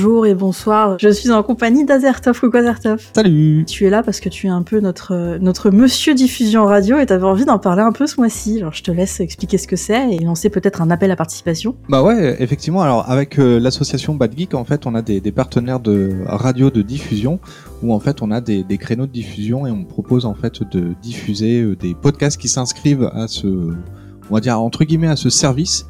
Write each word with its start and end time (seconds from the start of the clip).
et 0.00 0.34
bonsoir. 0.34 0.96
Je 0.98 1.10
suis 1.10 1.30
en 1.30 1.42
compagnie 1.42 1.84
d'Azertov. 1.84 2.40
Coucou 2.40 2.56
Azertov. 2.56 3.10
Salut 3.14 3.64
Tu 3.66 3.84
es 3.84 3.90
là 3.90 4.02
parce 4.02 4.20
que 4.20 4.30
tu 4.30 4.46
es 4.46 4.50
un 4.50 4.62
peu 4.62 4.80
notre, 4.80 5.36
notre 5.40 5.70
monsieur 5.70 6.14
diffusion 6.14 6.64
radio 6.64 6.98
et 6.98 7.04
t'avais 7.04 7.24
envie 7.24 7.44
d'en 7.44 7.58
parler 7.58 7.82
un 7.82 7.92
peu 7.92 8.06
ce 8.06 8.16
mois-ci. 8.18 8.60
Alors 8.60 8.72
je 8.72 8.82
te 8.82 8.90
laisse 8.90 9.20
expliquer 9.20 9.58
ce 9.58 9.66
que 9.66 9.76
c'est 9.76 10.14
et 10.14 10.18
lancer 10.20 10.48
peut-être 10.48 10.80
un 10.80 10.90
appel 10.90 11.10
à 11.10 11.16
participation. 11.16 11.76
Bah 11.90 12.02
ouais, 12.02 12.36
effectivement. 12.42 12.80
Alors 12.80 13.10
avec 13.10 13.38
euh, 13.38 13.60
l'association 13.60 14.14
Bad 14.14 14.36
Geek, 14.36 14.54
en 14.54 14.64
fait, 14.64 14.86
on 14.86 14.94
a 14.94 15.02
des, 15.02 15.20
des, 15.20 15.32
partenaires 15.32 15.80
de 15.80 16.10
radio 16.26 16.70
de 16.70 16.80
diffusion 16.80 17.38
où 17.82 17.92
en 17.92 18.00
fait 18.00 18.22
on 18.22 18.30
a 18.30 18.40
des, 18.40 18.64
des, 18.64 18.78
créneaux 18.78 19.06
de 19.06 19.12
diffusion 19.12 19.66
et 19.66 19.70
on 19.70 19.84
propose 19.84 20.24
en 20.24 20.34
fait 20.34 20.62
de 20.70 20.94
diffuser 21.02 21.60
euh, 21.60 21.76
des 21.76 21.94
podcasts 21.94 22.40
qui 22.40 22.48
s'inscrivent 22.48 23.10
à 23.12 23.28
ce, 23.28 23.46
on 23.46 24.34
va 24.34 24.40
dire 24.40 24.58
entre 24.60 24.84
guillemets 24.84 25.08
à 25.08 25.16
ce 25.16 25.28
service 25.28 25.86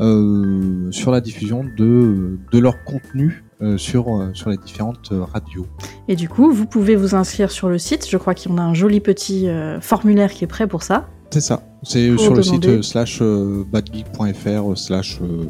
euh, 0.00 0.90
sur 0.90 1.12
la 1.12 1.20
diffusion 1.20 1.64
de, 1.76 2.36
de 2.50 2.58
leur 2.58 2.82
contenu 2.84 3.44
sur, 3.76 4.14
euh, 4.14 4.30
sur 4.34 4.50
les 4.50 4.56
différentes 4.56 5.10
euh, 5.12 5.24
radios. 5.24 5.66
Et 6.08 6.16
du 6.16 6.28
coup, 6.28 6.52
vous 6.52 6.66
pouvez 6.66 6.96
vous 6.96 7.14
inscrire 7.14 7.50
sur 7.50 7.68
le 7.68 7.78
site. 7.78 8.08
Je 8.08 8.16
crois 8.16 8.34
en 8.54 8.58
a 8.58 8.62
un 8.62 8.74
joli 8.74 9.00
petit 9.00 9.48
euh, 9.48 9.80
formulaire 9.80 10.32
qui 10.32 10.44
est 10.44 10.48
prêt 10.48 10.66
pour 10.66 10.82
ça. 10.82 11.08
C'est 11.34 11.40
ça. 11.40 11.60
C'est 11.82 12.16
sur 12.16 12.32
le 12.32 12.44
site 12.44 12.64
euh, 12.66 12.80
slash 12.80 13.18
euh, 13.20 13.64
badgeek.fr 13.68 14.78
slash 14.78 15.18
euh, 15.20 15.44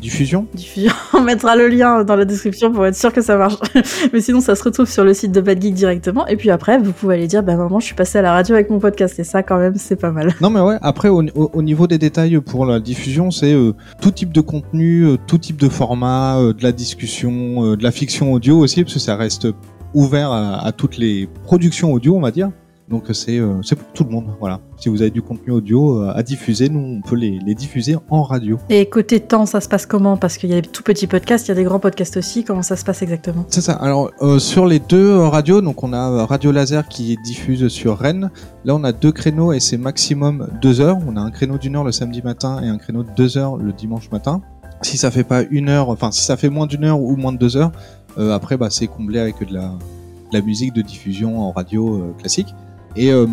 diffusion. 0.00 0.46
Diffusion. 0.54 0.90
On 1.12 1.20
mettra 1.20 1.56
le 1.56 1.68
lien 1.68 2.04
dans 2.04 2.16
la 2.16 2.24
description 2.24 2.72
pour 2.72 2.86
être 2.86 2.96
sûr 2.96 3.12
que 3.12 3.20
ça 3.20 3.36
marche. 3.36 3.56
Mais 4.14 4.22
sinon, 4.22 4.40
ça 4.40 4.54
se 4.54 4.64
retrouve 4.64 4.88
sur 4.88 5.04
le 5.04 5.12
site 5.12 5.32
de 5.32 5.42
Badgeek 5.42 5.74
directement. 5.74 6.26
Et 6.26 6.38
puis 6.38 6.48
après, 6.48 6.78
vous 6.78 6.92
pouvez 6.92 7.16
aller 7.16 7.26
dire, 7.26 7.42
bah 7.42 7.54
maman, 7.54 7.80
je 7.80 7.84
suis 7.84 7.94
passé 7.94 8.16
à 8.16 8.22
la 8.22 8.32
radio 8.32 8.54
avec 8.54 8.70
mon 8.70 8.78
podcast. 8.78 9.18
Et 9.18 9.24
ça, 9.24 9.42
quand 9.42 9.58
même, 9.58 9.74
c'est 9.76 9.96
pas 9.96 10.10
mal. 10.10 10.34
Non, 10.40 10.48
mais 10.48 10.60
ouais. 10.60 10.78
Après, 10.80 11.10
au, 11.10 11.22
au, 11.34 11.50
au 11.52 11.60
niveau 11.60 11.86
des 11.86 11.98
détails 11.98 12.40
pour 12.40 12.64
la 12.64 12.80
diffusion, 12.80 13.30
c'est 13.30 13.52
euh, 13.52 13.74
tout 14.00 14.12
type 14.12 14.32
de 14.32 14.40
contenu, 14.40 15.02
euh, 15.02 15.16
tout 15.26 15.36
type 15.36 15.60
de 15.60 15.68
format, 15.68 16.38
euh, 16.38 16.54
de 16.54 16.62
la 16.62 16.72
discussion, 16.72 17.76
de 17.76 17.82
la 17.82 17.90
fiction 17.90 18.32
audio 18.32 18.60
aussi, 18.60 18.84
parce 18.84 18.94
que 18.94 19.00
ça 19.00 19.16
reste 19.16 19.48
ouvert 19.92 20.32
à, 20.32 20.64
à 20.64 20.72
toutes 20.72 20.96
les 20.96 21.28
productions 21.44 21.92
audio, 21.92 22.16
on 22.16 22.22
va 22.22 22.30
dire. 22.30 22.50
Donc 22.88 23.04
c'est 23.12 23.38
euh, 23.38 23.62
c'est 23.62 23.74
pour 23.74 23.88
tout 23.92 24.04
le 24.04 24.10
monde, 24.10 24.26
voilà. 24.38 24.60
Si 24.76 24.88
vous 24.88 25.02
avez 25.02 25.10
du 25.10 25.20
contenu 25.20 25.52
audio 25.52 26.02
euh, 26.02 26.12
à 26.14 26.22
diffuser, 26.22 26.68
nous 26.68 26.78
on 26.78 27.00
peut 27.00 27.16
les, 27.16 27.40
les, 27.44 27.56
diffuser 27.56 27.96
en 28.10 28.22
radio. 28.22 28.58
Et 28.68 28.88
côté 28.88 29.18
temps, 29.18 29.44
ça 29.44 29.60
se 29.60 29.68
passe 29.68 29.86
comment? 29.86 30.16
Parce 30.16 30.38
qu'il 30.38 30.50
y 30.50 30.54
a 30.54 30.60
des 30.60 30.68
tout 30.68 30.84
petits 30.84 31.08
podcasts, 31.08 31.46
il 31.46 31.48
y 31.48 31.52
a 31.52 31.56
des 31.56 31.64
grands 31.64 31.80
podcasts 31.80 32.16
aussi. 32.16 32.44
Comment 32.44 32.62
ça 32.62 32.76
se 32.76 32.84
passe 32.84 33.02
exactement? 33.02 33.44
C'est 33.48 33.60
ça. 33.60 33.72
Alors 33.72 34.12
euh, 34.22 34.38
sur 34.38 34.66
les 34.66 34.78
deux 34.78 35.18
radios, 35.18 35.62
donc 35.62 35.82
on 35.82 35.92
a 35.92 36.26
Radio 36.26 36.52
Laser 36.52 36.86
qui 36.86 37.16
diffuse 37.24 37.66
sur 37.68 37.98
Rennes. 37.98 38.30
Là 38.64 38.76
on 38.76 38.84
a 38.84 38.92
deux 38.92 39.10
créneaux 39.10 39.52
et 39.52 39.58
c'est 39.58 39.78
maximum 39.78 40.48
deux 40.62 40.80
heures. 40.80 40.98
On 41.08 41.16
a 41.16 41.20
un 41.20 41.32
créneau 41.32 41.58
d'une 41.58 41.74
heure 41.74 41.84
le 41.84 41.92
samedi 41.92 42.22
matin 42.22 42.62
et 42.62 42.68
un 42.68 42.78
créneau 42.78 43.02
de 43.02 43.10
deux 43.16 43.36
heures 43.36 43.56
le 43.56 43.72
dimanche 43.72 44.12
matin. 44.12 44.42
Si 44.82 44.96
ça 44.96 45.10
fait 45.10 45.24
pas 45.24 45.42
une 45.50 45.70
heure, 45.70 45.88
enfin 45.88 46.12
si 46.12 46.22
ça 46.22 46.36
fait 46.36 46.50
moins 46.50 46.66
d'une 46.68 46.84
heure 46.84 47.00
ou 47.00 47.16
moins 47.16 47.32
de 47.32 47.38
deux 47.38 47.56
heures, 47.56 47.72
après 48.16 48.56
bah, 48.56 48.68
c'est 48.70 48.86
comblé 48.86 49.18
avec 49.18 49.40
de 49.40 49.54
la, 49.54 49.70
de 49.70 50.34
la 50.34 50.40
musique 50.40 50.72
de 50.72 50.82
diffusion 50.82 51.40
en 51.40 51.50
radio 51.50 52.14
classique. 52.18 52.54
Et 52.96 53.12
euh, 53.12 53.26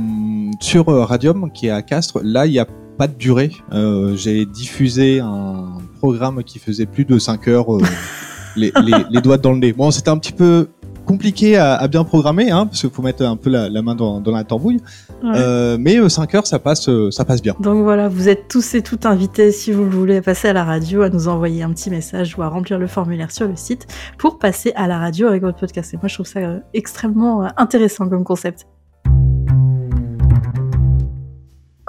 sur 0.59 0.87
Radium, 0.87 1.51
qui 1.51 1.67
est 1.67 1.71
à 1.71 1.81
Castres, 1.81 2.19
là, 2.23 2.45
il 2.45 2.51
n'y 2.51 2.59
a 2.59 2.67
pas 2.97 3.07
de 3.07 3.13
durée. 3.13 3.51
Euh, 3.71 4.15
J'ai 4.15 4.45
diffusé 4.45 5.19
un 5.19 5.77
programme 5.99 6.43
qui 6.43 6.59
faisait 6.59 6.85
plus 6.85 7.05
de 7.05 7.17
5 7.17 7.47
heures, 7.47 7.75
euh, 7.75 7.81
les, 8.55 8.71
les, 8.83 8.93
les, 9.09 9.21
doigts 9.21 9.37
dans 9.37 9.53
le 9.53 9.59
nez. 9.59 9.73
Bon, 9.73 9.89
c'était 9.91 10.09
un 10.09 10.17
petit 10.17 10.33
peu 10.33 10.67
compliqué 11.05 11.57
à, 11.57 11.75
à 11.75 11.87
bien 11.87 12.03
programmer, 12.03 12.51
hein, 12.51 12.65
parce 12.65 12.81
qu'il 12.81 12.89
faut 12.89 13.01
mettre 13.01 13.23
un 13.23 13.35
peu 13.35 13.49
la, 13.49 13.69
la 13.69 13.81
main 13.81 13.95
dans, 13.95 14.21
dans, 14.21 14.31
la 14.31 14.43
tambouille. 14.43 14.79
Ouais. 15.21 15.31
Euh, 15.35 15.77
mais 15.79 16.09
5 16.09 16.35
heures, 16.35 16.47
ça 16.47 16.59
passe, 16.59 16.89
ça 17.11 17.25
passe 17.25 17.41
bien. 17.41 17.55
Donc 17.59 17.83
voilà, 17.83 18.09
vous 18.09 18.29
êtes 18.29 18.47
tous 18.49 18.75
et 18.75 18.81
toutes 18.81 19.05
invités, 19.05 19.51
si 19.51 19.71
vous 19.71 19.83
le 19.83 19.89
voulez, 19.89 20.17
à 20.17 20.21
passer 20.21 20.49
à 20.49 20.53
la 20.53 20.63
radio, 20.63 21.01
à 21.01 21.09
nous 21.09 21.27
envoyer 21.29 21.63
un 21.63 21.71
petit 21.71 21.89
message 21.89 22.37
ou 22.37 22.41
à 22.41 22.47
remplir 22.47 22.79
le 22.79 22.87
formulaire 22.87 23.31
sur 23.31 23.47
le 23.47 23.55
site 23.55 23.87
pour 24.17 24.39
passer 24.39 24.73
à 24.75 24.87
la 24.87 24.99
radio 24.99 25.27
avec 25.27 25.41
votre 25.41 25.59
podcast. 25.59 25.93
Et 25.93 25.97
moi, 25.97 26.07
je 26.07 26.15
trouve 26.15 26.27
ça 26.27 26.39
extrêmement 26.73 27.47
intéressant 27.57 28.07
comme 28.07 28.23
concept. 28.23 28.65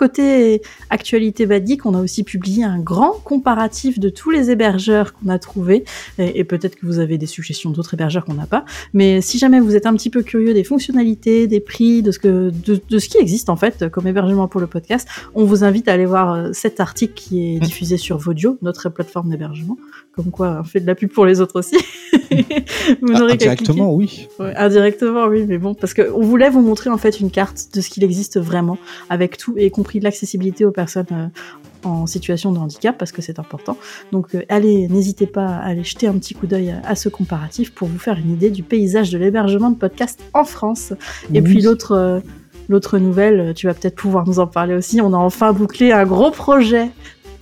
Côté 0.04 0.60
actualité 0.90 1.46
badique, 1.46 1.86
on 1.86 1.94
a 1.94 2.00
aussi 2.02 2.24
publié 2.24 2.62
un 2.62 2.78
grand 2.78 3.12
comparatif 3.24 3.98
de 3.98 4.10
tous 4.10 4.30
les 4.30 4.50
hébergeurs 4.50 5.14
qu'on 5.14 5.30
a 5.30 5.38
trouvés, 5.38 5.84
et, 6.18 6.40
et 6.40 6.44
peut-être 6.44 6.76
que 6.76 6.84
vous 6.84 6.98
avez 6.98 7.16
des 7.16 7.24
suggestions 7.24 7.70
d'autres 7.70 7.94
hébergeurs 7.94 8.26
qu'on 8.26 8.34
n'a 8.34 8.44
pas, 8.44 8.66
mais 8.92 9.22
si 9.22 9.38
jamais 9.38 9.60
vous 9.60 9.74
êtes 9.74 9.86
un 9.86 9.94
petit 9.94 10.10
peu 10.10 10.22
curieux 10.22 10.52
des 10.52 10.62
fonctionnalités, 10.62 11.46
des 11.46 11.60
prix, 11.60 12.02
de 12.02 12.10
ce, 12.10 12.18
que, 12.18 12.50
de, 12.50 12.82
de, 12.86 12.98
ce 12.98 13.08
qui 13.08 13.16
existe 13.16 13.48
en 13.48 13.56
fait 13.56 13.88
comme 13.88 14.06
hébergement 14.06 14.46
pour 14.46 14.60
le 14.60 14.66
podcast, 14.66 15.08
on 15.34 15.46
vous 15.46 15.64
invite 15.64 15.88
à 15.88 15.94
aller 15.94 16.04
voir 16.04 16.54
cet 16.54 16.80
article 16.80 17.14
qui 17.14 17.56
est 17.56 17.60
diffusé 17.60 17.96
sur 17.96 18.18
Vodio, 18.18 18.58
notre 18.60 18.90
plateforme 18.90 19.30
d'hébergement, 19.30 19.78
comme 20.16 20.30
quoi 20.30 20.58
on 20.60 20.64
fait 20.64 20.80
de 20.80 20.86
la 20.86 20.94
pub 20.94 21.10
pour 21.10 21.26
les 21.26 21.40
autres 21.40 21.58
aussi. 21.58 21.76
vous 23.02 23.12
ah, 23.14 23.32
indirectement, 23.32 23.94
oui. 23.94 24.28
Ouais, 24.38 24.54
indirectement, 24.56 25.26
oui, 25.26 25.44
mais 25.46 25.58
bon, 25.58 25.74
parce 25.74 25.94
qu'on 25.94 26.20
voulait 26.22 26.50
vous 26.50 26.62
montrer 26.62 26.90
en 26.90 26.98
fait 26.98 27.20
une 27.20 27.30
carte 27.30 27.68
de 27.74 27.80
ce 27.80 27.90
qu'il 27.90 28.04
existe 28.04 28.38
vraiment, 28.38 28.78
avec 29.10 29.36
tout, 29.36 29.54
et 29.56 29.70
compris 29.70 30.00
l'accessibilité 30.00 30.64
aux 30.64 30.70
personnes 30.70 31.06
euh, 31.12 31.26
en 31.84 32.06
situation 32.06 32.52
de 32.52 32.58
handicap 32.58 32.96
parce 32.96 33.12
que 33.12 33.22
c'est 33.22 33.38
important. 33.38 33.76
Donc 34.12 34.34
euh, 34.34 34.42
allez, 34.48 34.88
n'hésitez 34.88 35.26
pas 35.26 35.46
à 35.46 35.66
aller 35.66 35.84
jeter 35.84 36.06
un 36.06 36.14
petit 36.14 36.34
coup 36.34 36.46
d'œil 36.46 36.70
à, 36.70 36.80
à, 36.88 36.94
ce 36.94 37.08
comparatif 37.08 37.72
pour 37.72 37.88
vous 37.88 37.98
faire 37.98 38.18
une 38.18 38.30
idée 38.30 38.50
du 38.50 38.62
paysage 38.62 39.10
de 39.10 39.18
l'hébergement 39.18 39.70
de 39.70 39.76
podcast 39.76 40.20
en 40.32 40.44
France. 40.44 40.92
Et 41.32 41.40
oui. 41.40 41.42
puis 41.42 41.60
l'autre 41.62 41.92
euh, 41.92 42.20
l'autre 42.68 42.98
nouvelle, 42.98 43.52
tu 43.54 43.66
vas 43.66 43.74
peut-être 43.74 43.96
pouvoir 43.96 44.26
nous 44.26 44.38
en 44.38 44.46
parler 44.46 44.74
aussi. 44.74 45.00
On 45.00 45.12
a 45.12 45.18
enfin 45.18 45.52
bouclé 45.52 45.92
un 45.92 46.04
gros 46.04 46.30
projet 46.30 46.88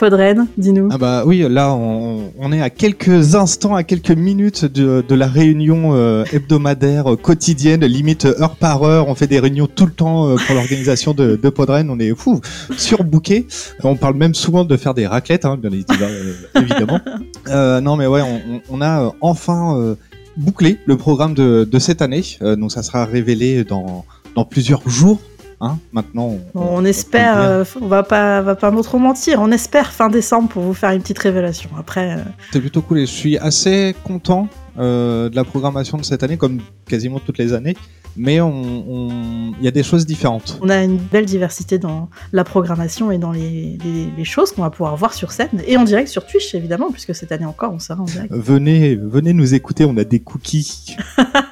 Podren, 0.03 0.49
dis-nous. 0.59 0.89
Ah 0.91 0.99
bah 0.99 1.23
oui, 1.25 1.47
là 1.49 1.73
on, 1.73 2.33
on, 2.37 2.53
est 2.53 2.61
à 2.61 2.71
quelques 2.71 3.37
instants, 3.37 3.77
à 3.77 3.85
quelques 3.85 4.11
minutes 4.11 4.65
de, 4.65 5.05
de 5.09 5.15
la 5.15 5.29
réunion 5.29 5.95
euh, 5.95 6.25
hebdomadaire, 6.33 7.13
euh, 7.13 7.17
quotidienne, 7.17 7.85
limite 7.85 8.25
heure 8.25 8.57
par 8.57 8.83
heure. 8.83 9.07
On 9.07 9.15
fait 9.15 9.29
des 9.29 9.39
réunions 9.39 9.69
tout 9.69 9.87
le 9.87 9.93
temps 9.93 10.27
euh, 10.27 10.35
pour 10.45 10.57
l'organisation 10.57 11.15
de, 11.15 11.39
de 11.41 11.49
Podren. 11.51 11.89
On 11.89 12.01
est 12.01 12.17
fou, 12.17 12.41
surbooké. 12.77 13.47
On 13.85 13.95
parle 13.95 14.17
même 14.17 14.35
souvent 14.35 14.65
de 14.65 14.77
faire 14.77 14.93
des 14.93 15.07
raclettes, 15.07 15.45
hein, 15.45 15.57
bien 15.57 15.71
évidemment. 15.71 16.99
non 17.81 17.95
mais 17.95 18.09
ouais, 18.09 18.23
on, 18.23 18.61
on 18.71 18.83
a 18.83 19.15
enfin 19.21 19.95
bouclé 20.37 20.79
le 20.85 20.97
programme 20.97 21.35
de, 21.35 21.63
de 21.63 21.79
cette 21.79 22.03
année. 22.03 22.25
donc 22.41 22.73
ça 22.73 22.83
sera 22.83 23.05
révélé 23.05 23.63
dans, 23.63 24.05
dans 24.35 24.45
plusieurs 24.45 24.89
jours 24.89 25.21
Hein 25.65 25.79
Maintenant, 25.93 26.25
on, 26.25 26.59
bon, 26.59 26.69
on, 26.73 26.85
espère, 26.85 27.41
euh, 27.41 27.65
on 27.81 27.87
va 27.87 28.03
pas, 28.03 28.43
va 28.43 28.57
pas 28.57 28.73
trop 28.83 28.99
mentir, 28.99 29.41
on 29.41 29.53
espère 29.53 29.93
fin 29.93 30.09
décembre 30.09 30.49
pour 30.49 30.65
vous 30.65 30.75
faire 30.75 30.91
une 30.91 31.01
petite 31.01 31.21
révélation. 31.21 31.71
Après, 31.79 32.17
euh... 32.17 32.23
c'est 32.53 32.61
plutôt 32.61 32.83
cool 32.83 32.99
et 32.99 33.07
je 33.07 33.13
suis 33.13 33.39
assez 33.39 33.95
content 34.03 34.49
euh, 34.77 35.29
de 35.29 35.37
la 35.37 35.45
programmation 35.45 35.99
de 35.99 36.03
cette 36.03 36.25
année, 36.25 36.37
comme 36.37 36.59
quasiment 36.89 37.21
toutes 37.21 37.39
les 37.39 37.53
années. 37.53 37.77
Mais 38.17 38.35
il 38.35 38.43
on, 38.43 39.55
y 39.63 39.69
a 39.69 39.71
des 39.71 39.85
choses 39.85 40.05
différentes. 40.05 40.59
On 40.61 40.69
a 40.69 40.83
une 40.83 40.99
belle 40.99 41.27
diversité 41.27 41.79
dans 41.79 42.11
la 42.33 42.43
programmation 42.43 43.13
et 43.13 43.19
dans 43.19 43.31
les, 43.31 43.79
les, 43.85 44.09
les 44.17 44.25
choses 44.25 44.51
qu'on 44.51 44.63
va 44.63 44.71
pouvoir 44.71 44.97
voir 44.97 45.15
sur 45.15 45.31
scène 45.31 45.63
et 45.67 45.77
en 45.79 45.85
direct 45.85 46.09
sur 46.09 46.27
Twitch 46.27 46.55
évidemment, 46.55 46.91
puisque 46.91 47.15
cette 47.15 47.33
année 47.33 47.47
encore 47.47 47.73
on 47.73 47.79
sera 47.79 48.03
en 48.03 48.05
direct. 48.05 48.33
Venez, 48.35 48.97
venez 48.97 49.33
nous 49.33 49.55
écouter, 49.55 49.87
on 49.87 49.97
a 49.97 50.05
des 50.05 50.21
cookies. 50.21 50.97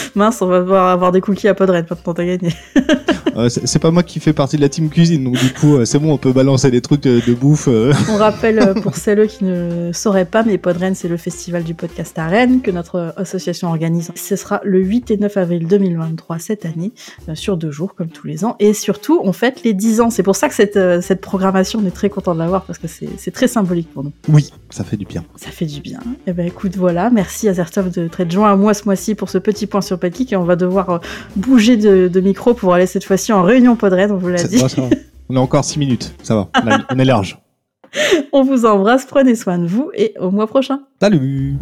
Mince, 0.14 0.42
on 0.42 0.46
va 0.46 0.60
devoir 0.60 0.88
avoir 0.88 1.12
des 1.12 1.20
cookies 1.20 1.48
à 1.48 1.54
Podred 1.54 1.86
maintenant 1.88 2.14
t'as 2.14 2.24
gagné. 2.24 2.54
euh, 3.36 3.48
c'est 3.48 3.78
pas 3.78 3.90
moi 3.90 4.02
qui 4.02 4.20
fais 4.20 4.32
partie 4.32 4.56
de 4.56 4.62
la 4.62 4.68
team 4.68 4.88
cuisine, 4.88 5.24
donc 5.24 5.38
du 5.38 5.52
coup, 5.52 5.76
euh, 5.76 5.84
c'est 5.84 5.98
bon, 5.98 6.12
on 6.12 6.18
peut 6.18 6.32
balancer 6.32 6.70
des 6.70 6.80
trucs 6.80 7.02
de, 7.02 7.20
de 7.26 7.34
bouffe. 7.34 7.68
Euh. 7.68 7.92
On 8.10 8.16
rappelle 8.16 8.58
euh, 8.58 8.74
pour 8.74 8.96
celles 8.96 9.26
qui 9.28 9.44
ne 9.44 9.90
sauraient 9.92 10.24
pas, 10.24 10.42
mais 10.42 10.58
Podren, 10.58 10.94
c'est 10.94 11.08
le 11.08 11.16
festival 11.16 11.64
du 11.64 11.74
podcast 11.74 12.18
à 12.18 12.26
Rennes 12.26 12.60
que 12.60 12.70
notre 12.70 13.14
association 13.16 13.68
organise. 13.68 14.10
Ce 14.14 14.36
sera 14.36 14.60
le 14.64 14.80
8 14.80 15.10
et 15.10 15.16
9 15.16 15.36
avril 15.36 15.66
2023 15.66 16.38
cette 16.38 16.66
année, 16.66 16.92
sur 17.34 17.56
deux 17.56 17.70
jours, 17.70 17.94
comme 17.94 18.08
tous 18.08 18.26
les 18.26 18.44
ans. 18.44 18.56
Et 18.58 18.74
surtout, 18.74 19.20
on 19.22 19.32
fête 19.32 19.62
les 19.64 19.74
10 19.74 20.00
ans. 20.00 20.10
C'est 20.10 20.22
pour 20.22 20.36
ça 20.36 20.48
que 20.48 20.54
cette, 20.54 20.78
cette 21.02 21.20
programmation, 21.20 21.80
on 21.82 21.86
est 21.86 21.92
très 21.92 22.10
content 22.10 22.34
de 22.34 22.38
l'avoir 22.38 22.64
parce 22.64 22.78
que 22.78 22.86
c'est 22.88 23.30
très 23.30 23.48
symbolique 23.48 23.92
pour 23.92 24.04
nous. 24.04 24.12
Oui, 24.28 24.50
ça 24.70 24.84
fait 24.84 24.96
du 24.96 25.04
bien. 25.04 25.24
Ça 25.36 25.50
fait 25.50 25.66
du 25.66 25.80
bien. 25.80 26.00
Et 26.26 26.30
eh 26.30 26.32
ben 26.32 26.46
écoute, 26.46 26.76
voilà. 26.76 27.10
Merci 27.10 27.48
à 27.48 27.54
Zertov 27.54 27.90
de 27.90 28.08
t'être 28.08 28.30
joint 28.30 28.52
à 28.52 28.56
moi 28.56 28.74
ce 28.74 28.84
mois-ci 28.84 29.14
pour 29.14 29.30
ce 29.30 29.38
petit 29.38 29.66
point 29.66 29.80
sur 29.88 29.98
et 30.30 30.36
on 30.36 30.44
va 30.44 30.56
devoir 30.56 31.00
bouger 31.36 31.76
de, 31.76 32.08
de 32.08 32.20
micro 32.20 32.54
pour 32.54 32.74
aller 32.74 32.86
cette 32.86 33.04
fois-ci 33.04 33.32
en 33.32 33.42
réunion 33.42 33.76
Podred, 33.76 34.10
on 34.10 34.16
vous 34.16 34.28
l'a 34.28 34.42
dit. 34.42 34.62
on 35.28 35.36
a 35.36 35.40
encore 35.40 35.64
6 35.64 35.78
minutes, 35.78 36.14
ça 36.22 36.34
va, 36.34 36.48
on, 36.62 36.70
a, 36.70 36.78
on 36.94 36.98
est 36.98 37.04
large. 37.04 37.38
on 38.32 38.42
vous 38.42 38.66
embrasse, 38.66 39.06
prenez 39.06 39.34
soin 39.34 39.58
de 39.58 39.66
vous 39.66 39.90
et 39.94 40.14
au 40.20 40.30
mois 40.30 40.46
prochain. 40.46 40.80
Salut 41.00 41.56